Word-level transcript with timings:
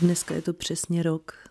Dneska 0.00 0.34
je 0.34 0.42
to 0.42 0.52
přesně 0.52 1.02
rok, 1.02 1.50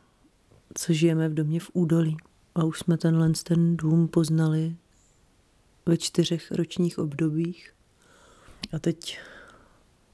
co 0.73 0.93
žijeme 0.93 1.29
v 1.29 1.33
domě 1.33 1.59
v 1.59 1.69
údolí. 1.73 2.17
A 2.55 2.63
už 2.63 2.79
jsme 2.79 2.97
tenhle 2.97 3.31
ten 3.43 3.77
dům 3.77 4.07
poznali 4.07 4.75
ve 5.85 5.97
čtyřech 5.97 6.51
ročních 6.51 6.99
obdobích. 6.99 7.73
A 8.73 8.79
teď 8.79 9.19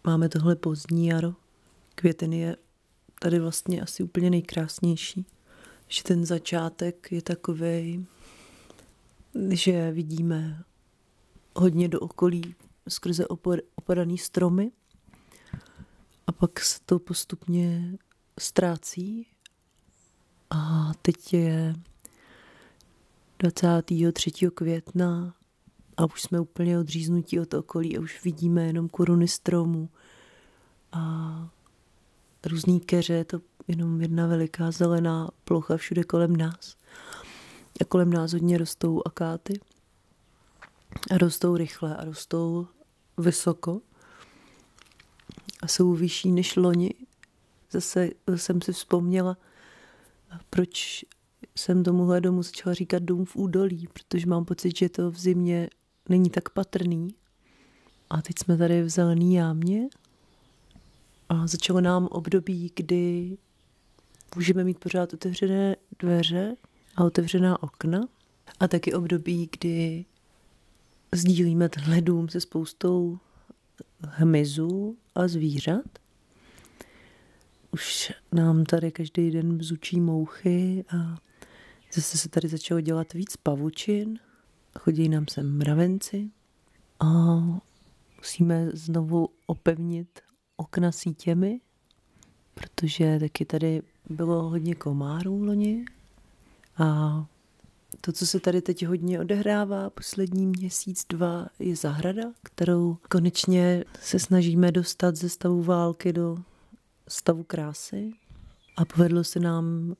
máme 0.03 0.29
tohle 0.29 0.55
pozdní 0.55 1.07
jaro. 1.07 1.33
Květiny 1.95 2.39
je 2.39 2.57
tady 3.19 3.39
vlastně 3.39 3.81
asi 3.81 4.03
úplně 4.03 4.29
nejkrásnější. 4.29 5.25
Že 5.87 6.03
ten 6.03 6.25
začátek 6.25 7.11
je 7.11 7.21
takový, 7.21 8.05
že 9.49 9.91
vidíme 9.91 10.63
hodně 11.55 11.87
do 11.87 11.99
okolí 11.99 12.55
skrze 12.89 13.27
opadaný 13.75 14.17
stromy 14.17 14.71
a 16.27 16.31
pak 16.31 16.59
se 16.59 16.79
to 16.85 16.99
postupně 16.99 17.97
ztrácí 18.39 19.27
a 20.49 20.91
teď 21.01 21.33
je 21.33 21.75
23. 23.39 24.31
května 24.53 25.35
a 25.97 26.05
už 26.05 26.21
jsme 26.21 26.39
úplně 26.39 26.79
odříznutí 26.79 27.39
od 27.39 27.53
okolí 27.53 27.97
a 27.97 28.01
už 28.01 28.23
vidíme 28.23 28.65
jenom 28.65 28.89
koruny 28.89 29.27
stromů 29.27 29.89
a 30.91 31.49
různý 32.45 32.79
keře, 32.79 33.13
je 33.13 33.25
to 33.25 33.41
jenom 33.67 34.01
jedna 34.01 34.27
veliká 34.27 34.71
zelená 34.71 35.29
plocha 35.43 35.77
všude 35.77 36.03
kolem 36.03 36.35
nás. 36.35 36.75
A 37.81 37.85
kolem 37.85 38.13
nás 38.13 38.33
hodně 38.33 38.57
rostou 38.57 39.01
akáty. 39.05 39.59
A 41.11 41.17
rostou 41.17 41.57
rychle 41.57 41.97
a 41.97 42.05
rostou 42.05 42.67
vysoko. 43.17 43.81
A 45.61 45.67
jsou 45.67 45.93
vyšší 45.93 46.31
než 46.31 46.55
loni. 46.55 46.93
Zase 47.73 48.09
jsem 48.35 48.61
si 48.61 48.73
vzpomněla, 48.73 49.37
proč 50.49 51.05
jsem 51.55 51.83
tomuhle 51.83 52.21
domu 52.21 52.43
začala 52.43 52.73
říkat 52.73 53.03
dům 53.03 53.25
v 53.25 53.35
údolí, 53.35 53.87
protože 53.93 54.27
mám 54.27 54.45
pocit, 54.45 54.77
že 54.77 54.89
to 54.89 55.11
v 55.11 55.19
zimě 55.19 55.69
není 56.09 56.29
tak 56.29 56.49
patrný. 56.49 57.15
A 58.09 58.21
teď 58.21 58.35
jsme 58.39 58.57
tady 58.57 58.83
v 58.83 58.89
zelený 58.89 59.33
jámě 59.33 59.87
a 61.29 61.47
začalo 61.47 61.81
nám 61.81 62.07
období, 62.07 62.71
kdy 62.75 63.37
můžeme 64.35 64.63
mít 64.63 64.79
pořád 64.79 65.13
otevřené 65.13 65.75
dveře 65.99 66.55
a 66.95 67.03
otevřená 67.03 67.63
okna. 67.63 68.07
A 68.59 68.67
taky 68.67 68.93
období, 68.93 69.49
kdy 69.59 70.05
sdílíme 71.15 71.69
tenhle 71.69 72.01
dům 72.01 72.29
se 72.29 72.41
spoustou 72.41 73.19
hmyzů 74.01 74.97
a 75.15 75.27
zvířat. 75.27 76.02
Už 77.73 78.13
nám 78.31 78.63
tady 78.63 78.91
každý 78.91 79.31
den 79.31 79.57
bzučí 79.57 80.01
mouchy 80.01 80.85
a 80.97 81.17
zase 81.93 82.17
se 82.17 82.29
tady 82.29 82.47
začalo 82.47 82.81
dělat 82.81 83.13
víc 83.13 83.37
pavučin. 83.37 84.19
Chodí 84.79 85.09
nám 85.09 85.25
sem 85.27 85.57
mravenci 85.57 86.29
a 86.99 87.05
musíme 88.17 88.69
znovu 88.73 89.29
opevnit 89.45 90.19
okna 90.57 90.91
sítěmi, 90.91 91.61
protože 92.53 93.19
taky 93.19 93.45
tady 93.45 93.81
bylo 94.09 94.49
hodně 94.49 94.75
komárů 94.75 95.43
loni 95.43 95.85
a 96.77 97.25
to, 98.01 98.11
co 98.11 98.27
se 98.27 98.39
tady 98.39 98.61
teď 98.61 98.85
hodně 98.85 99.19
odehrává, 99.19 99.89
poslední 99.89 100.45
měsíc, 100.45 101.05
dva, 101.09 101.47
je 101.59 101.75
zahrada, 101.75 102.23
kterou 102.43 102.97
konečně 103.09 103.83
se 104.01 104.19
snažíme 104.19 104.71
dostat 104.71 105.15
ze 105.15 105.29
stavu 105.29 105.63
války 105.63 106.13
do 106.13 106.37
stavu 107.07 107.43
krásy. 107.43 108.11
A 108.77 108.85
povedlo 108.85 109.23
se 109.23 109.39
nám 109.39 109.95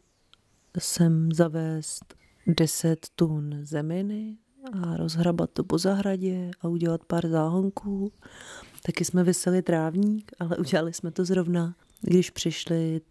sem 0.79 1.31
zavést 1.31 2.15
10 2.47 3.07
tun 3.15 3.59
zeminy 3.61 4.37
a 4.71 4.97
rozhrabat 4.97 5.49
to 5.51 5.63
po 5.63 5.77
zahradě 5.77 6.51
a 6.61 6.67
udělat 6.67 7.05
pár 7.05 7.29
záhonků. 7.29 8.11
Taky 8.85 9.05
jsme 9.05 9.23
vyseli 9.23 9.61
trávník, 9.61 10.31
ale 10.39 10.57
udělali 10.57 10.93
jsme 10.93 11.11
to 11.11 11.25
zrovna, 11.25 11.75
když 12.01 12.29
přišly 12.29 13.01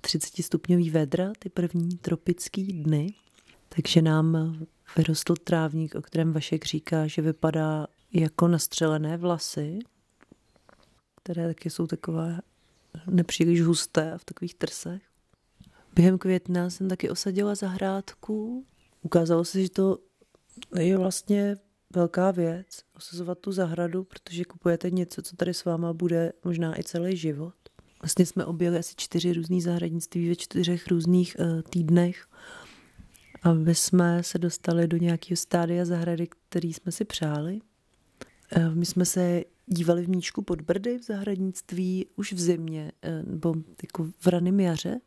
30 0.00 0.42
stupňový 0.42 0.90
vedra, 0.90 1.32
ty 1.38 1.48
první 1.48 1.96
tropický 1.98 2.82
dny. 2.82 3.14
Takže 3.68 4.02
nám 4.02 4.56
vyrostl 4.96 5.34
trávník, 5.34 5.94
o 5.94 6.02
kterém 6.02 6.32
Vašek 6.32 6.64
říká, 6.64 7.06
že 7.06 7.22
vypadá 7.22 7.86
jako 8.12 8.48
nastřelené 8.48 9.16
vlasy, 9.16 9.78
které 11.22 11.46
taky 11.46 11.70
jsou 11.70 11.86
takové 11.86 12.40
nepříliš 13.10 13.62
husté 13.62 14.14
v 14.16 14.24
takových 14.24 14.54
trsech. 14.54 15.02
Během 15.94 16.18
května 16.18 16.70
jsem 16.70 16.88
taky 16.88 17.10
osadila 17.10 17.54
zahrádku. 17.54 18.66
Ukázalo 19.02 19.44
se, 19.44 19.62
že 19.62 19.70
to 19.70 19.98
je 20.78 20.98
vlastně 20.98 21.56
velká 21.94 22.30
věc, 22.30 22.66
osazovat 22.96 23.38
tu 23.38 23.52
zahradu, 23.52 24.04
protože 24.04 24.44
kupujete 24.44 24.90
něco, 24.90 25.22
co 25.22 25.36
tady 25.36 25.54
s 25.54 25.64
váma 25.64 25.92
bude 25.92 26.32
možná 26.44 26.80
i 26.80 26.82
celý 26.82 27.16
život. 27.16 27.54
Vlastně 28.02 28.26
jsme 28.26 28.44
objeli 28.44 28.78
asi 28.78 28.94
čtyři 28.96 29.32
různý 29.32 29.60
zahradnictví 29.60 30.28
ve 30.28 30.36
čtyřech 30.36 30.88
různých 30.88 31.36
uh, 31.38 31.62
týdnech 31.62 32.26
aby 33.44 33.74
jsme 33.74 34.22
se 34.22 34.38
dostali 34.38 34.88
do 34.88 34.96
nějakého 34.96 35.36
stádia 35.36 35.84
zahrady, 35.84 36.28
který 36.48 36.72
jsme 36.72 36.92
si 36.92 37.04
přáli. 37.04 37.60
Eh, 38.52 38.70
my 38.70 38.86
jsme 38.86 39.04
se 39.04 39.44
dívali 39.66 40.04
v 40.04 40.08
Míčku 40.08 40.42
pod 40.42 40.60
Brdy 40.60 40.98
v 40.98 41.02
zahradnictví 41.02 42.06
už 42.16 42.32
v 42.32 42.40
zimě, 42.40 42.92
eh, 43.02 43.22
nebo 43.26 43.54
jako 43.82 44.04
v 44.20 44.26
raném 44.26 44.60
jaře, 44.60 45.00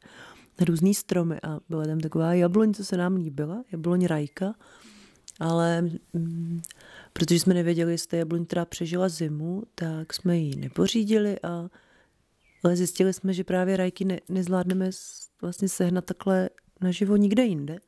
na 0.59 0.65
různý 0.65 0.93
stromy 0.93 1.37
a 1.43 1.59
byla 1.69 1.85
tam 1.85 1.99
taková 1.99 2.33
jabloň, 2.33 2.73
co 2.73 2.85
se 2.85 2.97
nám 2.97 3.15
líbila, 3.15 3.63
jabloň 3.71 4.05
rajka, 4.05 4.55
ale 5.39 5.81
mm, 6.13 6.61
protože 7.13 7.39
jsme 7.39 7.53
nevěděli, 7.53 7.91
jestli 7.91 8.17
jabloň, 8.17 8.45
která 8.45 8.65
přežila 8.65 9.09
zimu, 9.09 9.63
tak 9.75 10.13
jsme 10.13 10.37
ji 10.37 10.55
nepořídili 10.55 11.41
a 11.43 11.69
ale 12.63 12.75
zjistili 12.75 13.13
jsme, 13.13 13.33
že 13.33 13.43
právě 13.43 13.77
rajky 13.77 14.05
ne, 14.05 14.19
nezvládneme 14.29 14.89
vlastně 15.41 15.69
sehnat 15.69 16.05
takhle 16.05 16.49
naživo 16.81 17.15
nikde 17.15 17.43
jinde. 17.43 17.79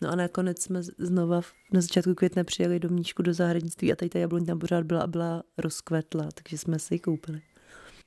No 0.00 0.10
a 0.10 0.16
nakonec 0.16 0.62
jsme 0.62 0.82
znova 0.82 1.40
na 1.72 1.80
začátku 1.80 2.14
května 2.14 2.44
přijeli 2.44 2.80
do 2.80 2.88
Mníčku 2.88 3.22
do 3.22 3.34
zahradnictví 3.34 3.92
a 3.92 3.96
tady 3.96 4.08
ta 4.08 4.18
jabloň 4.18 4.46
tam 4.46 4.58
pořád 4.58 4.84
byla 4.84 5.02
a 5.02 5.06
byla 5.06 5.42
rozkvetla, 5.58 6.28
takže 6.34 6.58
jsme 6.58 6.78
si 6.78 6.94
ji 6.94 6.98
koupili. 6.98 7.42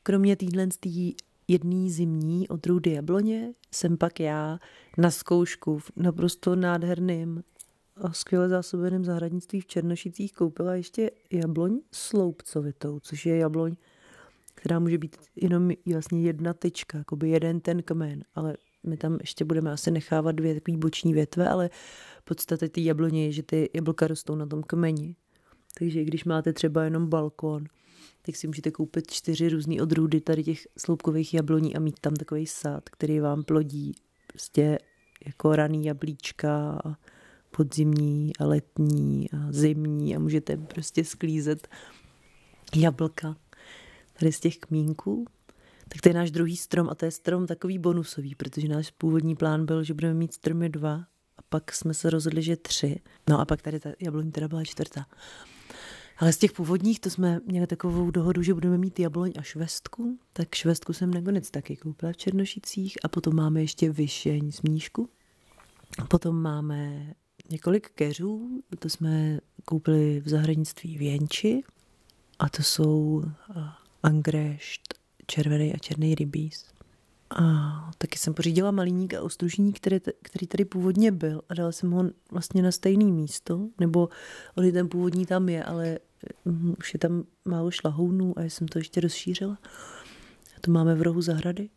Kromě 0.03 0.35
týdlen 0.35 0.71
z 0.71 0.77
tý 0.77 1.13
jedný 1.47 1.91
zimní 1.91 2.47
odrůdy 2.47 2.91
jabloně 2.91 3.53
jsem 3.71 3.97
pak 3.97 4.19
já 4.19 4.59
na 4.97 5.11
zkoušku 5.11 5.79
v 5.79 5.91
naprosto 5.95 6.55
nádherným 6.55 7.43
a 7.95 8.13
skvěle 8.13 8.49
zásobeném 8.49 9.05
zahradnictví 9.05 9.61
v 9.61 9.65
Černošicích 9.65 10.33
koupila 10.33 10.75
ještě 10.75 11.11
jabloň 11.31 11.79
sloupcovitou, 11.91 12.99
což 12.99 13.25
je 13.25 13.37
jabloň, 13.37 13.75
která 14.55 14.79
může 14.79 14.97
být 14.97 15.17
jenom 15.35 15.71
vlastně 15.91 16.21
jedna 16.21 16.53
tyčka, 16.53 16.97
jako 16.97 17.15
by 17.15 17.29
jeden 17.29 17.59
ten 17.59 17.83
kmen, 17.83 18.23
ale 18.35 18.57
my 18.83 18.97
tam 18.97 19.17
ještě 19.21 19.45
budeme 19.45 19.71
asi 19.71 19.91
nechávat 19.91 20.35
dvě 20.35 20.53
takové 20.53 20.77
boční 20.77 21.13
větve, 21.13 21.49
ale 21.49 21.69
podstatě 22.23 22.69
ty 22.69 22.85
jabloně 22.85 23.25
je, 23.25 23.31
že 23.31 23.43
ty 23.43 23.69
jablka 23.73 24.07
rostou 24.07 24.35
na 24.35 24.45
tom 24.45 24.63
kmeni. 24.63 25.15
Takže 25.77 26.03
když 26.03 26.25
máte 26.25 26.53
třeba 26.53 26.83
jenom 26.83 27.07
balkon, 27.07 27.63
tak 28.21 28.35
si 28.35 28.47
můžete 28.47 28.71
koupit 28.71 29.11
čtyři 29.11 29.49
různé 29.49 29.81
odrůdy 29.81 30.21
tady 30.21 30.43
těch 30.43 30.67
sloupkových 30.77 31.33
jabloní 31.33 31.75
a 31.75 31.79
mít 31.79 31.99
tam 31.99 32.13
takový 32.13 32.47
sád, 32.47 32.89
který 32.89 33.19
vám 33.19 33.43
plodí 33.43 33.95
prostě 34.27 34.77
jako 35.25 35.55
raný 35.55 35.85
jablíčka, 35.85 36.81
podzimní 37.51 38.31
a 38.39 38.45
letní 38.45 39.31
a 39.31 39.51
zimní 39.51 40.15
a 40.15 40.19
můžete 40.19 40.57
prostě 40.57 41.03
sklízet 41.03 41.67
jablka 42.75 43.37
tady 44.19 44.31
z 44.31 44.39
těch 44.39 44.57
kmínků 44.57 45.25
tak 45.93 46.01
to 46.01 46.09
je 46.09 46.13
náš 46.13 46.31
druhý 46.31 46.57
strom 46.57 46.89
a 46.89 46.95
to 46.95 47.05
je 47.05 47.11
strom 47.11 47.47
takový 47.47 47.79
bonusový, 47.79 48.35
protože 48.35 48.67
náš 48.67 48.91
původní 48.91 49.35
plán 49.35 49.65
byl, 49.65 49.83
že 49.83 49.93
budeme 49.93 50.13
mít 50.13 50.33
stromy 50.33 50.69
dva 50.69 50.93
a 51.37 51.41
pak 51.49 51.73
jsme 51.73 51.93
se 51.93 52.09
rozhodli, 52.09 52.41
že 52.41 52.55
tři. 52.55 52.99
No 53.29 53.39
a 53.39 53.45
pak 53.45 53.61
tady 53.61 53.79
ta 53.79 53.89
jabloň 53.99 54.31
teda 54.31 54.47
byla 54.47 54.63
čtvrtá. 54.63 55.05
Ale 56.17 56.33
z 56.33 56.37
těch 56.37 56.51
původních 56.51 56.99
to 56.99 57.09
jsme 57.09 57.39
měli 57.45 57.67
takovou 57.67 58.11
dohodu, 58.11 58.41
že 58.41 58.53
budeme 58.53 58.77
mít 58.77 58.99
jabloň 58.99 59.31
a 59.37 59.41
švestku, 59.41 60.19
tak 60.33 60.55
švestku 60.55 60.93
jsem 60.93 61.13
nakonec 61.13 61.51
taky 61.51 61.75
koupila 61.75 62.11
v 62.11 62.17
Černošicích 62.17 62.97
a 63.03 63.07
potom 63.07 63.35
máme 63.35 63.61
ještě 63.61 63.91
vyšeň 63.91 64.51
z 64.51 64.61
míšku. 64.61 65.09
A 65.99 66.05
potom 66.05 66.41
máme 66.41 67.13
několik 67.49 67.89
keřů, 67.89 68.63
to 68.79 68.89
jsme 68.89 69.39
koupili 69.65 70.19
v 70.19 70.29
zahradnictví 70.29 70.97
v 70.97 71.01
Jenči 71.01 71.63
a 72.39 72.49
to 72.49 72.63
jsou 72.63 73.23
angrešt, 74.03 75.02
červený 75.27 75.73
a 75.73 75.77
černý 75.77 76.15
rybíz. 76.15 76.65
A 77.35 77.43
taky 77.97 78.17
jsem 78.17 78.33
pořídila 78.33 78.71
malíník 78.71 79.13
a 79.13 79.21
ostružník, 79.21 79.77
který, 79.77 79.99
který 80.21 80.47
tady 80.47 80.65
původně 80.65 81.11
byl 81.11 81.41
a 81.49 81.53
dala 81.53 81.71
jsem 81.71 81.91
ho 81.91 82.03
vlastně 82.31 82.61
na 82.61 82.71
stejné 82.71 83.05
místo, 83.05 83.67
nebo 83.79 84.09
on 84.55 84.71
ten 84.71 84.89
původní 84.89 85.25
tam 85.25 85.49
je, 85.49 85.63
ale 85.63 85.99
um, 86.43 86.75
už 86.79 86.93
je 86.93 86.99
tam 86.99 87.23
málo 87.45 87.71
šlahounů 87.71 88.39
a 88.39 88.41
já 88.41 88.49
jsem 88.49 88.67
to 88.67 88.77
ještě 88.77 89.01
rozšířila. 89.01 89.57
A 90.57 90.59
to 90.61 90.71
máme 90.71 90.95
v 90.95 91.01
rohu 91.01 91.21
zahrady. 91.21 91.69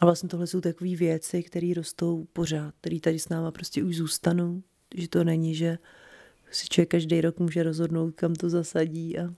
A 0.00 0.04
vlastně 0.04 0.28
tohle 0.28 0.46
jsou 0.46 0.60
takové 0.60 0.96
věci, 0.96 1.42
které 1.42 1.72
rostou 1.76 2.26
pořád, 2.32 2.74
které 2.80 3.00
tady 3.00 3.18
s 3.18 3.28
náma 3.28 3.50
prostě 3.50 3.84
už 3.84 3.96
zůstanou. 3.96 4.62
Že 4.94 5.08
to 5.08 5.24
není, 5.24 5.54
že 5.54 5.78
si 6.50 6.68
člověk 6.68 6.90
každý 6.90 7.20
rok 7.20 7.38
může 7.38 7.62
rozhodnout, 7.62 8.14
kam 8.14 8.34
to 8.34 8.50
zasadí 8.50 9.18
a, 9.18 9.34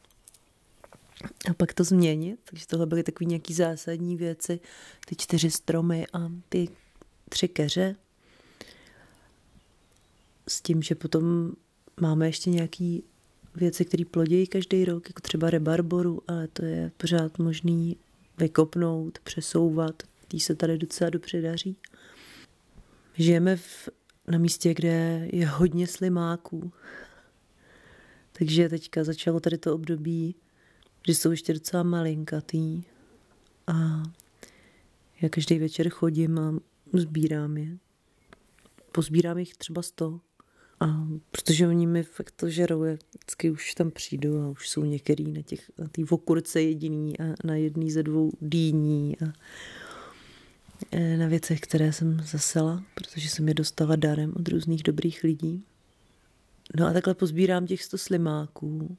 a 1.50 1.54
pak 1.54 1.74
to 1.74 1.84
změnit. 1.84 2.40
Takže 2.44 2.66
tohle 2.66 2.86
byly 2.86 3.02
takové 3.02 3.28
nějaké 3.28 3.54
zásadní 3.54 4.16
věci. 4.16 4.60
Ty 5.06 5.16
čtyři 5.16 5.50
stromy 5.50 6.06
a 6.12 6.32
ty 6.48 6.68
tři 7.28 7.48
keře. 7.48 7.96
S 10.48 10.60
tím, 10.60 10.82
že 10.82 10.94
potom 10.94 11.52
máme 12.00 12.26
ještě 12.26 12.50
nějaký 12.50 13.04
věci, 13.54 13.84
které 13.84 14.04
plodějí 14.04 14.46
každý 14.46 14.84
rok, 14.84 15.08
jako 15.08 15.20
třeba 15.20 15.50
rebarboru, 15.50 16.22
ale 16.28 16.48
to 16.48 16.64
je 16.64 16.92
pořád 16.96 17.38
možný 17.38 17.96
vykopnout, 18.38 19.18
přesouvat. 19.18 20.02
Tý 20.28 20.40
se 20.40 20.54
tady 20.54 20.78
docela 20.78 21.10
dobře 21.10 21.42
daří. 21.42 21.76
Žijeme 23.14 23.56
v, 23.56 23.88
na 24.28 24.38
místě, 24.38 24.74
kde 24.74 25.28
je 25.32 25.46
hodně 25.46 25.86
slimáků. 25.86 26.72
Takže 28.32 28.68
teďka 28.68 29.04
začalo 29.04 29.40
tady 29.40 29.58
to 29.58 29.74
období, 29.74 30.34
že 31.06 31.14
jsou 31.14 31.30
ještě 31.30 31.52
docela 31.54 31.82
malinkatý. 31.82 32.82
A 33.66 34.02
já 35.22 35.28
každý 35.28 35.58
večer 35.58 35.88
chodím 35.88 36.38
a 36.38 36.54
sbírám 36.92 37.56
je. 37.56 37.78
Pozbírám 38.92 39.38
jich 39.38 39.56
třeba 39.56 39.82
sto. 39.82 40.20
A 40.80 41.06
protože 41.30 41.68
oni 41.68 41.86
mi 41.86 42.02
fakt 42.02 42.30
to 42.30 42.50
žerou, 42.50 42.84
já 42.84 42.94
vždycky 42.94 43.50
už 43.50 43.74
tam 43.74 43.90
přijdu 43.90 44.42
a 44.42 44.48
už 44.48 44.68
jsou 44.68 44.84
některý 44.84 45.32
na 45.32 45.42
těch, 45.42 45.70
na 45.78 45.88
té 45.88 46.04
vokurce 46.04 46.62
jediný 46.62 47.20
a 47.20 47.24
na 47.44 47.56
jedný 47.56 47.90
ze 47.90 48.02
dvou 48.02 48.32
dýní 48.40 49.16
a 49.18 49.32
e, 50.92 51.16
na 51.16 51.26
věcech, 51.26 51.60
které 51.60 51.92
jsem 51.92 52.20
zasela, 52.24 52.84
protože 52.94 53.28
jsem 53.28 53.48
je 53.48 53.54
dostala 53.54 53.96
darem 53.96 54.32
od 54.36 54.48
různých 54.48 54.82
dobrých 54.82 55.24
lidí. 55.24 55.64
No 56.76 56.86
a 56.86 56.92
takhle 56.92 57.14
pozbírám 57.14 57.66
těch 57.66 57.84
sto 57.84 57.98
slimáků 57.98 58.96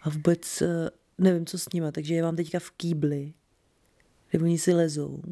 a 0.00 0.10
vůbec 0.10 0.62
e, 0.62 0.90
nevím, 1.18 1.46
co 1.46 1.58
s 1.58 1.72
nima, 1.72 1.92
takže 1.92 2.14
je 2.14 2.22
vám 2.22 2.36
teďka 2.36 2.58
v 2.58 2.70
kýbli, 2.70 3.32
kde 4.30 4.44
oni 4.44 4.58
si 4.58 4.72
lezou, 4.72 5.22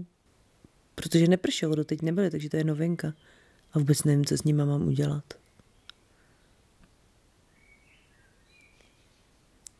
protože 0.94 1.26
nepršelo, 1.26 1.74
doteď 1.74 2.02
nebyly, 2.02 2.30
takže 2.30 2.50
to 2.50 2.56
je 2.56 2.64
novinka 2.64 3.14
a 3.72 3.78
vůbec 3.78 4.04
nevím, 4.04 4.24
co 4.24 4.36
s 4.36 4.44
nima 4.44 4.64
mám 4.64 4.88
udělat. 4.88 5.24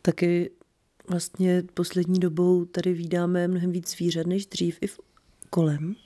Taky 0.03 0.51
vlastně 1.09 1.63
poslední 1.75 2.21
dobou 2.21 2.65
tady 2.65 2.93
vídáme 2.93 3.49
mnohem 3.49 3.73
víc 3.73 3.91
zvířat 3.91 4.27
než 4.27 4.47
dřív 4.47 4.79
i 4.81 4.87
v 4.87 5.01
kolem. 5.51 5.97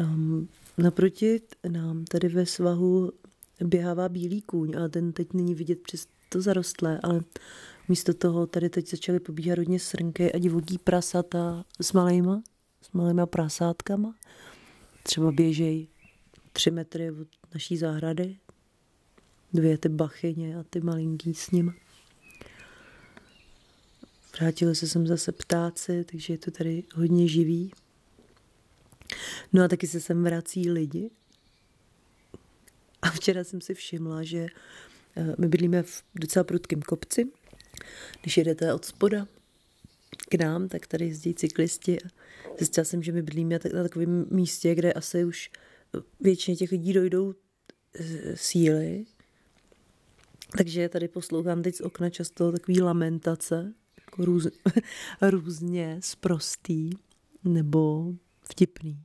Um, 0.00 0.48
naproti 0.78 1.40
nám 1.68 2.04
tady 2.04 2.28
ve 2.28 2.46
svahu 2.46 3.12
běhává 3.64 4.08
bílý 4.08 4.42
kůň, 4.42 4.76
ale 4.76 4.88
ten 4.88 5.12
teď 5.12 5.32
není 5.32 5.54
vidět 5.54 5.82
přes 5.82 6.06
to 6.28 6.40
zarostlé, 6.40 7.00
ale 7.02 7.20
místo 7.88 8.14
toho 8.14 8.46
tady 8.46 8.70
teď 8.70 8.90
začaly 8.90 9.20
pobíhat 9.20 9.58
hodně 9.58 9.80
srnky 9.80 10.32
a 10.32 10.38
divoký 10.38 10.78
prasata 10.78 11.64
s 11.80 11.92
malýma, 11.92 12.42
s 12.82 12.92
malýma 12.92 13.26
prasátkama. 13.26 14.14
Třeba 15.02 15.32
běžej 15.32 15.88
tři 16.52 16.70
metry 16.70 17.10
od 17.10 17.28
naší 17.54 17.76
zahrady. 17.76 18.36
Dvě 19.52 19.78
ty 19.78 19.88
bachyně 19.88 20.56
a 20.56 20.62
ty 20.62 20.80
malinký 20.80 21.34
s 21.34 21.50
nimi. 21.50 21.72
Vrátili 24.38 24.74
se 24.74 24.88
sem 24.88 25.06
zase 25.06 25.32
ptáci, 25.32 26.04
takže 26.04 26.32
je 26.32 26.38
to 26.38 26.50
tady 26.50 26.82
hodně 26.94 27.28
živý. 27.28 27.72
No 29.52 29.64
a 29.64 29.68
taky 29.68 29.86
se 29.86 30.00
sem 30.00 30.24
vrací 30.24 30.70
lidi. 30.70 31.10
A 33.04 33.10
včera 33.10 33.44
jsem 33.44 33.60
si 33.60 33.74
všimla, 33.74 34.22
že 34.22 34.46
eh, 35.16 35.34
my 35.38 35.48
bydlíme 35.48 35.82
v 35.82 36.02
docela 36.14 36.44
prudkém 36.44 36.82
kopci. 36.82 37.32
Když 38.20 38.36
jedete 38.36 38.74
od 38.74 38.84
spoda 38.84 39.26
k 40.28 40.34
nám, 40.34 40.68
tak 40.68 40.86
tady 40.86 41.06
jezdí 41.06 41.34
cyklisti 41.34 41.98
zjistila 42.58 42.84
jsem, 42.84 43.02
že 43.02 43.12
my 43.12 43.22
bydlíme 43.22 43.58
na 43.74 43.82
takovém 43.82 44.26
místě, 44.30 44.74
kde 44.74 44.92
asi 44.92 45.24
už 45.24 45.50
většině 46.20 46.56
těch 46.56 46.72
lidí 46.72 46.92
dojdou 46.92 47.34
eh, 47.94 48.36
síly. 48.36 49.04
Takže 50.56 50.88
tady 50.88 51.08
poslouchám 51.08 51.62
teď 51.62 51.74
z 51.74 51.80
okna 51.80 52.10
často 52.10 52.52
takový 52.52 52.80
lamentace, 52.80 53.74
jako 54.00 54.24
růz, 54.24 54.46
různě 55.22 55.98
sprostý 56.02 56.90
nebo 57.44 58.12
vtipný. 58.42 58.98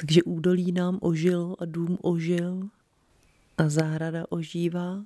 Takže 0.00 0.22
údolí 0.22 0.72
nám 0.72 0.98
ožilo 1.02 1.62
a 1.62 1.64
dům 1.64 1.98
ožil 2.02 2.68
a 3.58 3.68
zahrada 3.68 4.24
ožívá. 4.28 5.04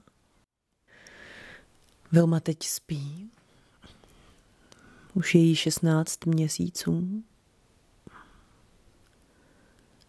Vilma 2.13 2.41
teď 2.41 2.63
spí. 2.63 3.31
Už 5.15 5.35
je 5.35 5.41
jí 5.41 5.57
16 5.57 6.27
měsíců 6.27 7.25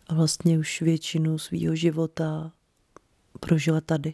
a 0.07 0.13
vlastně 0.13 0.59
už 0.59 0.81
většinu 0.81 1.37
svého 1.37 1.75
života 1.75 2.51
prožila 3.39 3.81
tady. 3.81 4.13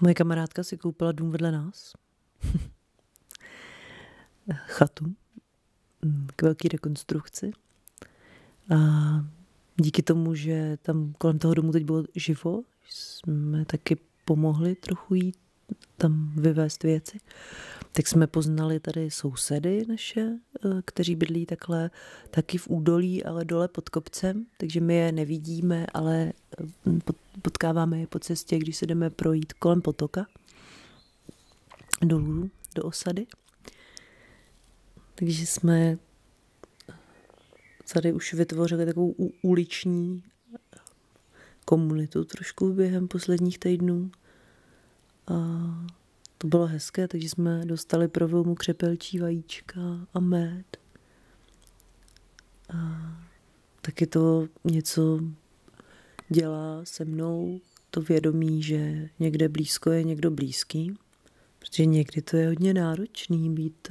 Moje 0.00 0.14
kamarádka 0.14 0.62
si 0.62 0.76
koupila 0.76 1.12
dům 1.12 1.30
vedle 1.30 1.52
nás. 1.52 1.92
Chatu 4.66 5.14
k 6.36 6.42
velké 6.42 6.68
rekonstrukci. 6.68 7.63
A 8.70 8.76
díky 9.76 10.02
tomu, 10.02 10.34
že 10.34 10.78
tam 10.82 11.14
kolem 11.18 11.38
toho 11.38 11.54
domu 11.54 11.72
teď 11.72 11.84
bylo 11.84 12.04
živo, 12.14 12.62
jsme 12.88 13.64
taky 13.64 13.96
pomohli 14.24 14.74
trochu 14.74 15.14
jít 15.14 15.36
tam 15.96 16.32
vyvést 16.36 16.82
věci, 16.82 17.18
tak 17.92 18.06
jsme 18.06 18.26
poznali 18.26 18.80
tady 18.80 19.10
sousedy 19.10 19.84
naše, 19.88 20.20
eh, 20.20 20.68
kteří 20.84 21.16
bydlí 21.16 21.46
takhle 21.46 21.90
taky 22.30 22.58
v 22.58 22.68
údolí, 22.68 23.24
ale 23.24 23.44
dole 23.44 23.68
pod 23.68 23.88
kopcem, 23.88 24.46
takže 24.56 24.80
my 24.80 24.94
je 24.94 25.12
nevidíme, 25.12 25.86
ale 25.94 26.32
eh, 26.60 27.12
potkáváme 27.42 27.98
je 28.00 28.06
po 28.06 28.18
cestě, 28.18 28.58
když 28.58 28.76
se 28.76 28.86
jdeme 28.86 29.10
projít 29.10 29.52
kolem 29.52 29.82
potoka 29.82 30.26
dolů 32.02 32.50
do 32.74 32.82
osady. 32.82 33.26
Takže 35.14 35.46
jsme 35.46 35.98
tady 37.94 38.12
už 38.12 38.34
vytvořili 38.34 38.86
takovou 38.86 39.14
uliční 39.42 40.22
komunitu 41.64 42.24
trošku 42.24 42.72
během 42.72 43.08
posledních 43.08 43.58
týdnů. 43.58 44.10
A 45.26 45.34
to 46.38 46.46
bylo 46.46 46.66
hezké, 46.66 47.08
takže 47.08 47.28
jsme 47.28 47.64
dostali 47.64 48.08
pro 48.08 48.28
Vilmu 48.28 48.54
křepelčí 48.54 49.18
vajíčka 49.18 49.80
a 50.14 50.20
med. 50.20 50.76
A 52.74 52.76
taky 53.80 54.06
to 54.06 54.48
něco 54.64 55.20
dělá 56.28 56.84
se 56.84 57.04
mnou, 57.04 57.60
to 57.90 58.00
vědomí, 58.00 58.62
že 58.62 59.08
někde 59.18 59.48
blízko 59.48 59.90
je 59.90 60.02
někdo 60.02 60.30
blízký, 60.30 60.96
protože 61.58 61.86
někdy 61.86 62.22
to 62.22 62.36
je 62.36 62.48
hodně 62.48 62.74
náročný 62.74 63.54
být 63.54 63.88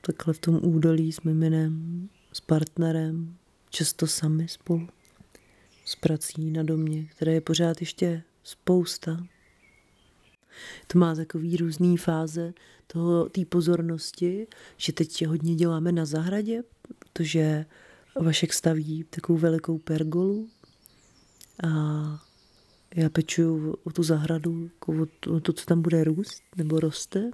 takhle 0.00 0.34
v 0.34 0.38
tom 0.38 0.60
údolí 0.62 1.12
s 1.12 1.20
miminem, 1.20 2.08
s 2.36 2.40
partnerem, 2.40 3.36
často 3.70 4.06
sami 4.06 4.48
spolu, 4.48 4.88
s 5.84 5.96
prací 5.96 6.50
na 6.50 6.62
domě, 6.62 7.04
které 7.04 7.32
je 7.32 7.40
pořád 7.40 7.80
ještě 7.80 8.22
spousta, 8.42 9.26
to 10.86 10.98
má 10.98 11.14
takový 11.14 11.56
různý 11.56 11.96
fáze 11.96 12.54
toho, 12.86 13.28
té 13.28 13.44
pozornosti, 13.44 14.46
že 14.76 14.92
teď 14.92 15.26
hodně 15.26 15.54
děláme 15.54 15.92
na 15.92 16.04
zahradě, 16.04 16.62
protože 16.98 17.66
Vašek 18.20 18.52
staví 18.52 19.04
takovou 19.10 19.38
velikou 19.38 19.78
pergolu 19.78 20.48
a 21.62 21.68
já 22.94 23.10
pečuju 23.10 23.76
o 23.84 23.90
tu 23.90 24.02
zahradu, 24.02 24.64
jako 24.64 25.02
o, 25.02 25.06
to, 25.20 25.34
o 25.34 25.40
to, 25.40 25.52
co 25.52 25.66
tam 25.66 25.82
bude 25.82 26.04
růst 26.04 26.42
nebo 26.56 26.80
roste. 26.80 27.30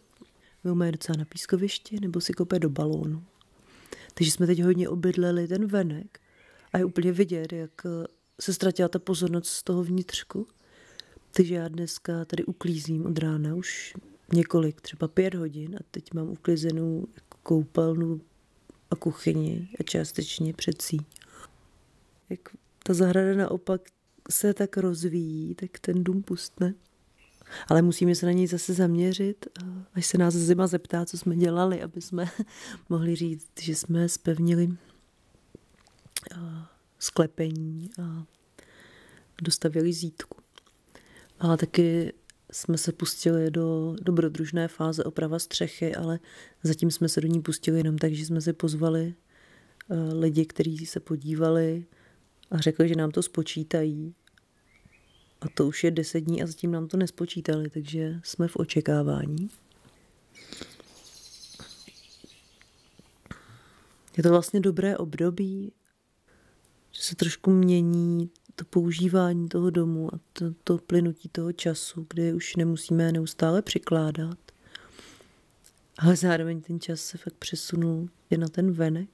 Vilma 0.65 0.87
je 0.87 0.93
docela 0.93 1.17
na 1.19 1.25
pískovišti 1.25 2.01
nebo 2.01 2.21
si 2.21 2.33
kope 2.33 2.59
do 2.59 2.71
balónu. 2.71 3.25
Takže 4.15 4.33
jsme 4.33 4.47
teď 4.47 4.63
hodně 4.63 4.89
obydleli 4.89 5.49
ten 5.49 5.67
venek 5.67 6.21
a 6.73 6.79
je 6.79 6.85
úplně 6.85 7.13
vidět, 7.13 7.53
jak 7.53 7.87
se 8.41 8.55
ztratila 8.55 8.89
ta 8.89 8.99
pozornost 8.99 9.49
z 9.49 9.63
toho 9.63 9.85
vnitřku 9.85 10.47
takže 11.33 11.55
já 11.55 11.69
dneska 11.69 12.25
tady 12.25 12.45
uklízím 12.45 13.07
od 13.07 13.19
rána 13.19 13.55
už 13.55 13.95
několik, 14.33 14.81
třeba 14.81 15.09
pět 15.09 15.35
hodin 15.35 15.77
a 15.77 15.79
teď 15.91 16.15
mám 16.15 16.29
uklizenou 16.29 17.07
koupelnu 17.43 18.21
a 18.91 18.97
kuchyni 18.97 19.69
a 19.81 19.83
částečně 19.83 20.55
předsí. 20.55 21.01
Jak 22.31 22.41
ta 22.83 22.95
zahrada 22.95 23.35
naopak 23.35 23.81
se 24.31 24.55
tak 24.55 24.77
rozvíjí, 24.77 25.55
tak 25.55 25.79
ten 25.79 26.05
dům 26.05 26.23
pustne. 26.23 26.75
Ale 27.69 27.83
musíme 27.83 28.15
se 28.15 28.27
na 28.27 28.33
něj 28.33 28.47
zase 28.47 28.75
zaměřit, 28.75 29.47
až 29.95 30.07
se 30.07 30.19
nás 30.19 30.35
zima 30.35 30.67
zeptá, 30.67 31.05
co 31.05 31.19
jsme 31.19 31.37
dělali, 31.37 31.83
aby 31.83 32.01
jsme 32.01 32.31
mohli 32.89 33.17
říct, 33.17 33.51
že 33.61 33.75
jsme 33.75 34.09
spevnili 34.09 34.77
sklepení 37.03 37.91
a 38.03 38.27
dostavili 39.43 39.93
zítku. 39.93 40.39
A 41.39 41.57
taky 41.57 42.13
jsme 42.53 42.79
se 42.79 42.93
pustili 42.93 43.51
do 43.51 43.97
dobrodružné 44.03 44.69
fáze 44.69 45.05
oprava 45.05 45.39
střechy, 45.39 45.95
ale 45.95 46.19
zatím 46.63 46.91
jsme 46.91 47.09
se 47.09 47.21
do 47.21 47.29
ní 47.29 47.43
pustili 47.43 47.79
jenom 47.79 47.99
tak, 47.99 48.13
že 48.13 48.27
jsme 48.27 48.41
si 48.41 48.53
pozvali 48.53 49.15
eh, 49.91 50.15
lidi, 50.15 50.47
kteří 50.47 50.87
se 50.87 51.01
podívali 51.01 51.87
a 52.51 52.59
řekli, 52.59 52.89
že 52.89 52.95
nám 52.95 53.11
to 53.11 53.23
spočítají. 53.23 54.15
A 55.43 55.49
to 55.55 55.67
už 55.67 55.85
je 55.85 55.91
deset 55.91 56.21
dní 56.21 56.43
a 56.43 56.47
zatím 56.47 56.71
nám 56.71 56.89
to 56.89 56.97
nespočítali, 56.97 57.71
takže 57.71 58.21
jsme 58.25 58.49
v 58.49 58.57
očekávání. 58.57 59.51
Je 64.17 64.23
to 64.23 64.29
vlastně 64.29 64.61
dobré 64.61 64.97
období, 64.97 65.73
že 66.93 67.03
se 67.03 67.15
trošku 67.15 67.51
mění 67.51 68.31
to 68.57 68.65
používání 68.65 69.49
toho 69.49 69.71
domu 69.71 70.15
a 70.15 70.19
to, 70.33 70.55
to 70.65 70.79
plynutí 70.79 71.29
toho 71.29 71.53
času, 71.53 72.07
kdy 72.11 72.35
už 72.35 72.57
nemusíme 72.57 73.13
neustále 73.13 73.63
přikládat. 73.63 74.39
Ale 75.99 76.17
zároveň 76.17 76.61
ten 76.61 76.81
čas 76.81 77.01
se 77.01 77.19
fakt 77.19 77.35
přesunul 77.35 78.09
je 78.31 78.39
na 78.39 78.49
ten 78.49 78.73
venek. 78.73 79.09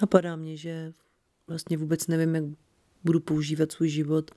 Napadá 0.00 0.36
mě, 0.36 0.56
že 0.56 0.92
vlastně 1.46 1.76
vůbec 1.76 2.06
nevím, 2.06 2.34
jak 2.34 2.44
budu 3.06 3.20
používat 3.20 3.72
svůj 3.72 3.88
život, 3.88 4.30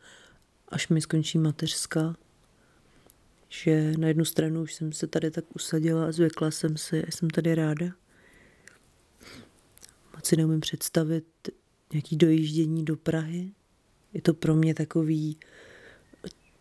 až 0.69 0.89
mi 0.89 1.01
skončí 1.01 1.37
mateřská. 1.37 2.15
Že 3.49 3.93
na 3.97 4.07
jednu 4.07 4.25
stranu 4.25 4.61
už 4.61 4.73
jsem 4.73 4.93
se 4.93 5.07
tady 5.07 5.31
tak 5.31 5.45
usadila 5.55 6.05
a 6.05 6.11
zvykla 6.11 6.51
jsem 6.51 6.77
si 6.77 7.03
a 7.03 7.11
jsem 7.11 7.29
tady 7.29 7.55
ráda. 7.55 7.85
Moc 10.15 10.25
si 10.25 10.37
neumím 10.37 10.59
představit, 10.59 11.25
nějaký 11.93 12.17
dojíždění 12.17 12.85
do 12.85 12.97
Prahy. 12.97 13.51
Je 14.13 14.21
to 14.21 14.33
pro 14.33 14.55
mě 14.55 14.73
takový 14.73 15.37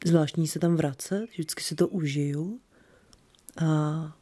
zvláštní 0.06 0.48
se 0.48 0.58
tam 0.58 0.76
vracet, 0.76 1.26
vždycky 1.30 1.62
si 1.62 1.74
to 1.74 1.88
užiju. 1.88 2.60
A 3.56 4.16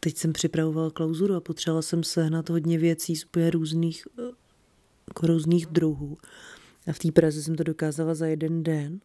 teď 0.00 0.16
jsem 0.16 0.32
připravovala 0.32 0.90
klauzuru 0.90 1.34
a 1.34 1.40
potřebovala 1.40 1.82
jsem 1.82 2.04
sehnat 2.04 2.50
hodně 2.50 2.78
věcí 2.78 3.16
z 3.16 3.24
úplně 3.24 3.50
různých, 3.50 4.06
jako 5.14 5.26
různých 5.26 5.66
druhů. 5.66 6.18
A 6.86 6.92
v 6.92 6.98
té 6.98 7.12
Praze 7.12 7.42
jsem 7.42 7.54
to 7.54 7.62
dokázala 7.62 8.14
za 8.14 8.26
jeden 8.26 8.62
den. 8.62 9.00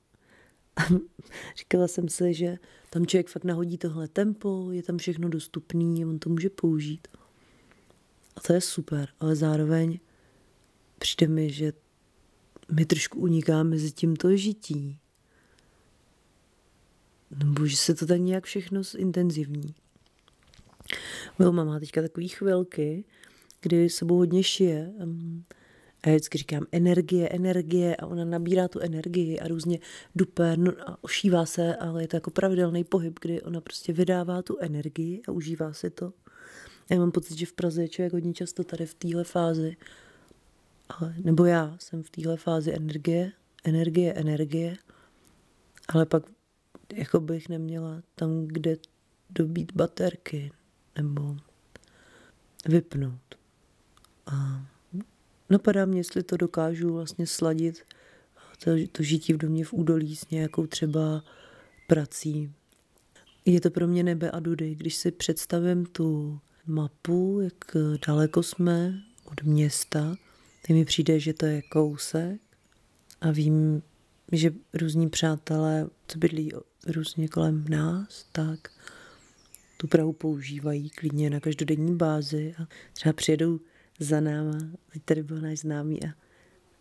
A 0.76 0.82
říkala 1.58 1.88
jsem 1.88 2.10
si, 2.10 2.34
že 2.34 2.58
tam 2.90 3.06
člověk 3.06 3.30
fakt 3.30 3.44
nahodí 3.44 3.78
tohle 3.78 4.08
tempo, 4.08 4.72
je 4.72 4.84
tam 4.84 4.98
všechno 4.98 5.30
dostupný, 5.30 6.06
on 6.06 6.20
to 6.20 6.30
může 6.30 6.50
použít. 6.50 7.08
A 8.36 8.42
to 8.42 8.54
je 8.54 8.62
super, 8.62 9.10
ale 9.20 9.36
zároveň 9.36 10.00
přijde 11.00 11.28
mi, 11.28 11.50
že 11.50 11.74
mi 12.72 12.86
trošku 12.86 13.20
uniká 13.20 13.64
mezi 13.64 13.92
tímto 13.92 14.38
žití. 14.38 15.00
Nebo 17.44 17.66
že 17.66 17.78
se 17.78 17.96
to 17.96 18.06
tak 18.06 18.22
nějak 18.22 18.46
všechno 18.46 18.84
zintenzivní. 18.84 19.76
Moje 21.40 21.52
má 21.52 21.80
teďka 21.80 22.02
takové 22.02 22.28
chvilky, 22.28 23.06
kdy 23.62 23.90
sebou 23.90 24.18
hodně 24.18 24.44
šije. 24.44 24.94
A 26.04 26.10
já 26.10 26.16
vždycky 26.16 26.38
říkám 26.38 26.66
energie, 26.72 27.30
energie 27.30 27.96
a 27.96 28.06
ona 28.06 28.26
nabírá 28.26 28.68
tu 28.68 28.80
energii 28.80 29.40
a 29.40 29.48
různě 29.48 29.80
dupe 30.16 30.58
no, 30.58 30.72
a 30.86 31.04
ošívá 31.04 31.46
se, 31.46 31.76
ale 31.76 32.04
je 32.04 32.08
to 32.08 32.16
jako 32.16 32.32
pravidelný 32.32 32.84
pohyb, 32.84 33.20
kdy 33.22 33.42
ona 33.42 33.62
prostě 33.62 33.94
vydává 33.94 34.42
tu 34.42 34.58
energii 34.58 35.22
a 35.28 35.32
užívá 35.32 35.74
si 35.74 35.90
to. 35.90 36.14
Já 36.90 37.00
mám 37.00 37.12
pocit, 37.12 37.38
že 37.38 37.46
v 37.46 37.54
Praze 37.54 37.82
je 37.82 37.90
člověk 37.90 38.14
hodně 38.14 38.34
často 38.34 38.64
tady 38.64 38.86
v 38.86 38.94
téhle 38.94 39.24
fázi. 39.24 39.78
Ale, 40.90 41.14
nebo 41.24 41.46
já 41.46 41.76
jsem 41.80 42.04
v 42.04 42.10
téhle 42.10 42.38
fázi 42.38 42.74
energie, 42.76 43.32
energie, 43.64 44.14
energie, 44.14 44.78
ale 45.88 46.06
pak 46.06 46.24
jako 46.94 47.20
bych 47.20 47.50
neměla 47.50 48.02
tam, 48.16 48.48
kde 48.48 48.78
dobít 49.30 49.72
baterky 49.76 50.52
nebo 50.98 51.38
vypnout. 52.66 53.36
A 54.26 54.66
napadá 55.50 55.86
mě, 55.86 56.00
jestli 56.00 56.24
to 56.24 56.38
dokážu 56.38 56.94
vlastně 56.94 57.28
sladit 57.28 57.84
to, 58.64 58.72
to 58.92 59.04
žití 59.04 59.34
v 59.34 59.38
domě 59.38 59.66
v 59.66 59.74
údolí 59.74 60.16
s 60.16 60.30
nějakou 60.30 60.68
třeba 60.68 61.24
prací. 61.88 62.52
Je 63.46 63.62
to 63.62 63.70
pro 63.70 63.88
mě 63.88 64.04
nebe 64.04 64.32
a 64.32 64.40
dudy. 64.40 64.76
Když 64.76 64.96
si 64.96 65.12
představím 65.12 65.86
tu 65.86 66.40
mapu, 66.68 67.40
jak 67.44 67.78
daleko 68.08 68.44
jsme 68.44 69.02
od 69.26 69.44
města, 69.44 70.16
tak 70.62 70.70
mi 70.70 70.86
přijde, 70.86 71.20
že 71.20 71.34
to 71.34 71.46
je 71.46 71.62
kousek 71.62 72.42
a 73.22 73.32
vím, 73.32 73.82
že 74.32 74.54
různí 74.74 75.10
přátelé, 75.10 75.88
co 76.08 76.18
bydlí 76.18 76.52
různě 76.88 77.28
kolem 77.28 77.66
nás, 77.70 78.26
tak 78.32 78.72
tu 79.78 79.88
Prahu 79.88 80.14
používají 80.14 80.90
klidně 80.90 81.30
na 81.30 81.40
každodenní 81.40 81.96
bázi 81.96 82.56
a 82.62 82.68
třeba 82.94 83.14
přijedou 83.14 83.60
za 84.00 84.20
náma, 84.20 84.58
teď 84.94 85.04
tady 85.06 85.24
byl 85.24 85.42
náš 85.42 85.60
známý 85.60 86.04
a 86.04 86.08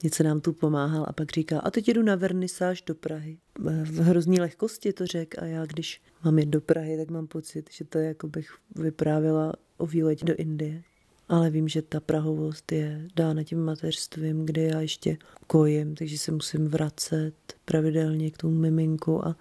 něco 0.03 0.23
nám 0.23 0.41
tu 0.41 0.53
pomáhal 0.53 1.05
a 1.09 1.13
pak 1.13 1.31
říká, 1.31 1.61
a 1.61 1.71
teď 1.71 1.89
jedu 1.89 2.03
na 2.03 2.15
vernisáž 2.15 2.83
do 2.83 2.95
Prahy. 2.95 3.39
V 3.85 4.01
hrozný 4.01 4.41
lehkosti 4.41 4.93
to 4.93 5.07
řekl 5.07 5.41
a 5.43 5.45
já, 5.45 5.67
když 5.67 6.03
mám 6.25 6.39
jít 6.39 6.49
do 6.49 6.61
Prahy, 6.61 6.97
tak 6.97 7.11
mám 7.11 7.27
pocit, 7.27 7.71
že 7.71 7.85
to 7.85 7.99
jako 7.99 8.29
bych 8.29 8.51
vyprávila 8.77 9.53
o 9.77 9.87
výletě 9.87 10.25
do 10.25 10.35
Indie. 10.37 10.83
Ale 11.29 11.51
vím, 11.51 11.69
že 11.69 11.83
ta 11.83 12.01
prahovost 12.01 12.73
je 12.73 13.09
dána 13.17 13.43
tím 13.43 13.65
mateřstvím, 13.65 14.47
kde 14.47 14.63
já 14.63 14.81
ještě 14.81 15.17
kojím, 15.47 15.95
takže 15.95 16.19
se 16.19 16.33
musím 16.33 16.69
vracet 16.69 17.35
pravidelně 17.65 18.31
k 18.31 18.37
tomu 18.37 18.55
miminku 18.55 19.27
a 19.27 19.37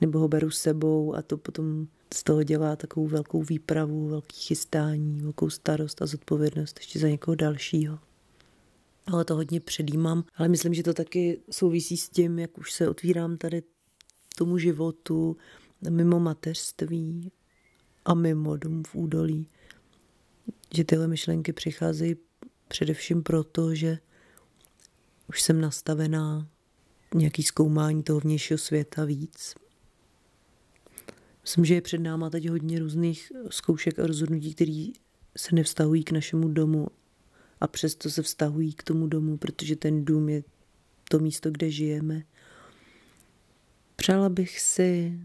nebo 0.00 0.18
ho 0.18 0.28
beru 0.28 0.50
sebou 0.50 1.14
a 1.14 1.22
to 1.22 1.36
potom 1.36 1.86
z 2.14 2.22
toho 2.22 2.42
dělá 2.42 2.76
takovou 2.76 3.06
velkou 3.06 3.42
výpravu, 3.42 4.08
velký 4.08 4.36
chystání, 4.36 5.20
velkou 5.20 5.50
starost 5.50 6.02
a 6.02 6.06
zodpovědnost 6.06 6.78
ještě 6.78 6.98
za 6.98 7.08
někoho 7.08 7.34
dalšího. 7.34 7.98
Ale 9.06 9.24
to 9.24 9.34
hodně 9.34 9.60
předjímám, 9.60 10.24
ale 10.36 10.48
myslím, 10.48 10.74
že 10.74 10.82
to 10.82 10.94
taky 10.94 11.40
souvisí 11.50 11.96
s 11.96 12.08
tím, 12.08 12.38
jak 12.38 12.58
už 12.58 12.72
se 12.72 12.88
otvírám 12.88 13.36
tady 13.36 13.62
tomu 14.36 14.58
životu 14.58 15.36
mimo 15.90 16.20
mateřství 16.20 17.32
a 18.04 18.14
mimo 18.14 18.56
dům 18.56 18.82
v 18.86 18.94
údolí 18.94 19.48
že 20.74 20.84
tyhle 20.84 21.08
myšlenky 21.08 21.52
přicházejí 21.52 22.16
především 22.68 23.22
proto, 23.22 23.74
že 23.74 23.98
už 25.28 25.42
jsem 25.42 25.60
nastavená 25.60 26.48
nějaký 27.14 27.42
zkoumání 27.42 28.02
toho 28.02 28.20
vnějšího 28.20 28.58
světa 28.58 29.04
víc. 29.04 29.54
Myslím, 31.42 31.64
že 31.64 31.74
je 31.74 31.80
před 31.80 31.98
náma 31.98 32.30
teď 32.30 32.48
hodně 32.48 32.78
různých 32.78 33.32
zkoušek 33.50 33.98
a 33.98 34.06
rozhodnutí, 34.06 34.54
které 34.54 34.86
se 35.36 35.54
nevztahují 35.54 36.04
k 36.04 36.12
našemu 36.12 36.48
domu. 36.48 36.86
A 37.60 37.66
přesto 37.66 38.10
se 38.10 38.22
vztahují 38.22 38.72
k 38.72 38.82
tomu 38.82 39.06
domu, 39.06 39.36
protože 39.36 39.76
ten 39.76 40.04
dům 40.04 40.28
je 40.28 40.44
to 41.08 41.18
místo, 41.18 41.50
kde 41.50 41.70
žijeme. 41.70 42.22
Přála 43.96 44.28
bych 44.28 44.60
si, 44.60 45.20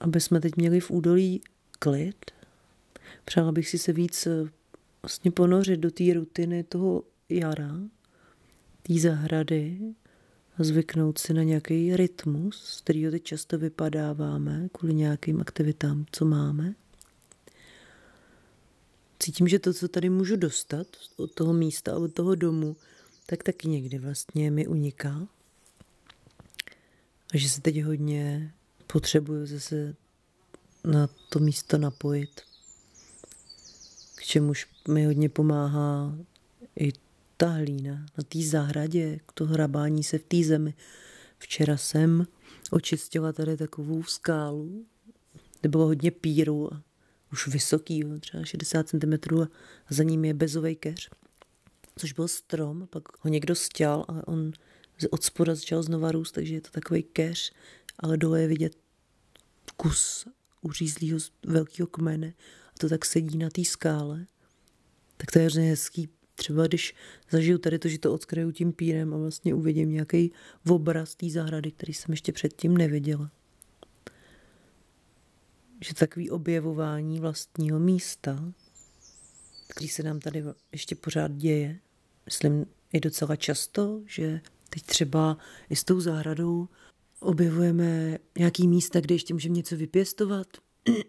aby 0.00 0.20
jsme 0.20 0.40
teď 0.40 0.56
měli 0.56 0.80
v 0.80 0.90
údolí 0.90 1.40
klid, 1.78 2.16
Přála 3.24 3.52
bych 3.52 3.68
si 3.68 3.78
se 3.78 3.92
víc 3.92 4.26
eh, 4.26 4.50
vlastně 5.02 5.30
ponořit 5.30 5.80
do 5.80 5.90
té 5.90 6.14
rutiny 6.14 6.64
toho 6.64 7.02
jara, 7.28 7.80
té 8.82 8.94
zahrady 8.94 9.78
a 10.58 10.64
zvyknout 10.64 11.18
si 11.18 11.34
na 11.34 11.42
nějaký 11.42 11.96
rytmus, 11.96 12.64
z 12.64 12.80
kterého 12.80 13.10
teď 13.10 13.22
často 13.22 13.58
vypadáváme 13.58 14.68
kvůli 14.72 14.94
nějakým 14.94 15.40
aktivitám, 15.40 16.06
co 16.12 16.24
máme. 16.24 16.74
Cítím, 19.18 19.48
že 19.48 19.58
to, 19.58 19.74
co 19.74 19.88
tady 19.88 20.10
můžu 20.10 20.36
dostat 20.36 20.86
od 21.16 21.34
toho 21.34 21.52
místa, 21.52 21.96
od 21.96 22.14
toho 22.14 22.34
domu, 22.34 22.76
tak 23.26 23.42
taky 23.42 23.68
někdy 23.68 23.98
vlastně 23.98 24.50
mi 24.50 24.66
uniká. 24.66 25.28
A 27.34 27.36
že 27.36 27.48
se 27.48 27.60
teď 27.60 27.82
hodně 27.82 28.54
potřebuju 28.86 29.46
zase 29.46 29.94
na 30.84 31.08
to 31.28 31.38
místo 31.38 31.78
napojit 31.78 32.30
čemuž 34.24 34.66
mi 34.88 35.04
hodně 35.06 35.28
pomáhá 35.28 36.18
ta 37.36 37.48
hlína 37.48 38.06
na 38.18 38.24
té 38.28 38.42
zahradě, 38.42 39.20
k 39.26 39.32
to 39.32 39.46
hrabání 39.46 40.04
se 40.04 40.18
v 40.18 40.24
té 40.24 40.44
zemi. 40.44 40.74
Včera 41.38 41.76
jsem 41.76 42.26
očistila 42.70 43.32
tady 43.32 43.56
takovou 43.56 44.02
skálu, 44.02 44.86
kde 45.60 45.68
bylo 45.68 45.86
hodně 45.86 46.10
píru 46.10 46.74
a 46.74 46.82
už 47.32 47.48
vysoký, 47.48 48.04
třeba 48.20 48.44
60 48.44 48.88
cm 48.88 49.42
a 49.42 49.48
za 49.90 50.02
ním 50.02 50.24
je 50.24 50.34
bezový 50.34 50.76
keř, 50.76 51.10
což 51.96 52.12
byl 52.12 52.28
strom, 52.28 52.86
pak 52.90 53.02
ho 53.20 53.30
někdo 53.30 53.54
stěl 53.54 54.04
a 54.08 54.28
on 54.28 54.52
od 55.10 55.24
spoda 55.24 55.54
začal 55.54 55.82
znova 55.82 56.12
růst, 56.12 56.32
takže 56.32 56.54
je 56.54 56.60
to 56.60 56.70
takový 56.70 57.02
keř, 57.02 57.52
ale 57.98 58.16
dole 58.16 58.40
je 58.40 58.48
vidět 58.48 58.76
kus 59.76 60.26
uřízlého 60.62 61.18
velkého 61.46 61.86
kmene 61.86 62.34
a 62.68 62.72
to 62.78 62.88
tak 62.88 63.04
sedí 63.04 63.38
na 63.38 63.50
té 63.50 63.64
skále. 63.64 64.26
Tak 65.16 65.30
to 65.30 65.38
je 65.38 65.44
hrozně 65.44 65.62
hezký. 65.62 66.08
Třeba 66.34 66.66
když 66.66 66.94
zažiju 67.30 67.58
tady 67.58 67.78
to, 67.78 67.88
že 67.88 67.98
to 67.98 68.12
odskryju 68.12 68.52
tím 68.52 68.72
pírem 68.72 69.14
a 69.14 69.16
vlastně 69.16 69.54
uvidím 69.54 69.90
nějaký 69.90 70.32
obraz 70.68 71.14
té 71.14 71.30
zahrady, 71.30 71.70
který 71.70 71.94
jsem 71.94 72.12
ještě 72.12 72.32
předtím 72.32 72.76
neviděla. 72.76 73.30
Že 75.80 75.94
takový 75.94 76.30
objevování 76.30 77.20
vlastního 77.20 77.78
místa, 77.78 78.52
který 79.68 79.88
se 79.88 80.02
nám 80.02 80.20
tady 80.20 80.44
ještě 80.72 80.94
pořád 80.94 81.32
děje, 81.32 81.78
myslím 82.26 82.66
i 82.92 83.00
docela 83.00 83.36
často, 83.36 84.02
že 84.06 84.40
teď 84.70 84.82
třeba 84.82 85.38
i 85.70 85.76
s 85.76 85.84
tou 85.84 86.00
zahradou 86.00 86.68
objevujeme 87.20 88.18
nějaký 88.38 88.68
místa, 88.68 89.00
kde 89.00 89.14
ještě 89.14 89.34
můžeme 89.34 89.54
něco 89.54 89.76
vypěstovat, 89.76 90.46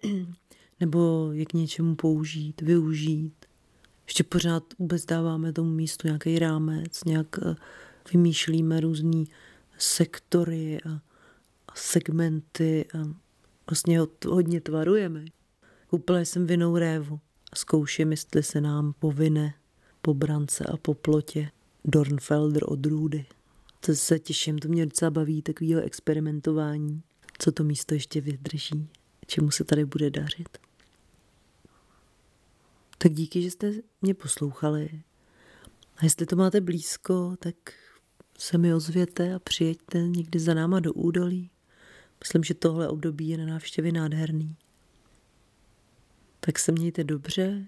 nebo 0.80 1.30
je 1.32 1.46
k 1.46 1.54
něčemu 1.54 1.96
použít, 1.96 2.62
využít. 2.62 3.46
Ještě 4.08 4.24
pořád 4.24 4.64
vůbec 4.80 5.06
dáváme 5.06 5.54
tomu 5.54 5.70
místu 5.70 6.08
nějaký 6.08 6.40
rámec, 6.40 7.04
nějak 7.04 7.28
eh, 7.46 7.56
vymýšlíme 8.14 8.80
různý 8.80 9.28
sektory 9.78 10.82
a, 10.82 10.92
a 11.68 11.76
segmenty 11.76 12.86
a 12.94 12.98
vlastně 13.70 14.00
ho 14.00 14.08
hodně 14.28 14.62
tvarujeme. 14.62 15.26
Úplně 15.92 16.26
jsem 16.26 16.48
vinou 16.48 16.78
révu 16.78 17.20
a 17.52 17.56
zkouším, 17.56 18.12
jestli 18.12 18.44
se 18.44 18.62
nám 18.62 18.94
povine 19.00 19.54
po 20.02 20.14
brance 20.14 20.64
a 20.64 20.78
po 20.78 20.94
plotě 20.94 21.52
Dornfelder 21.86 22.64
odrůdy. 22.66 23.26
To 23.80 23.96
se 23.96 24.20
těším, 24.20 24.60
to 24.60 24.68
mě 24.68 24.86
docela 24.86 25.12
baví, 25.12 25.42
takového 25.42 25.82
experimentování, 25.82 27.02
co 27.38 27.52
to 27.52 27.64
místo 27.64 27.94
ještě 27.94 28.22
vydrží, 28.22 28.88
čemu 29.28 29.52
se 29.52 29.64
tady 29.64 29.86
bude 29.86 30.10
dařit. 30.10 30.65
Tak 33.06 33.14
díky, 33.14 33.42
že 33.42 33.52
jste 33.52 33.72
mě 34.02 34.14
poslouchali. 34.14 34.90
A 35.98 36.04
jestli 36.04 36.26
to 36.26 36.36
máte 36.36 36.62
blízko, 36.62 37.36
tak 37.40 37.56
se 38.38 38.58
mi 38.58 38.74
ozvěte 38.74 39.34
a 39.34 39.40
přijeďte 39.40 39.98
někdy 39.98 40.40
za 40.40 40.54
náma 40.54 40.80
do 40.80 40.94
údolí. 40.94 41.50
Myslím, 42.20 42.44
že 42.44 42.54
tohle 42.54 42.90
období 42.90 43.30
je 43.30 43.38
na 43.38 43.46
návštěvě 43.46 43.92
nádherný. 43.92 44.56
Tak 46.40 46.60
se 46.60 46.72
mějte 46.72 47.04
dobře, 47.04 47.66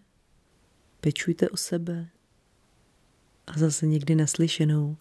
pečujte 1.02 1.50
o 1.50 1.58
sebe 1.58 2.10
a 3.48 3.60
zase 3.60 3.88
někdy 3.88 4.16
naslyšenou. 4.16 4.98